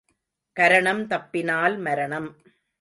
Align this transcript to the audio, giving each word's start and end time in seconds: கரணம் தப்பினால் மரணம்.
கரணம் 0.55 1.07
தப்பினால் 1.07 1.77
மரணம். 1.77 2.29